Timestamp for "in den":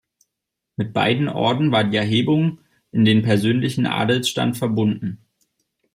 2.91-3.21